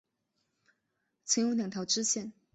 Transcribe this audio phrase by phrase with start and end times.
[1.25, 2.33] 曾有两条支线。